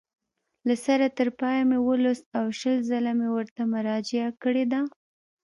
له 0.67 0.75
سره 0.85 1.05
تر 1.17 1.27
پایه 1.39 1.63
مې 1.69 1.79
ولوست 1.87 2.25
او 2.39 2.45
شل 2.59 2.77
ځله 2.89 3.11
مې 3.19 3.27
ورته 3.35 3.61
مراجعه 3.73 4.29
کړې 4.41 4.65
ده. 4.71 4.81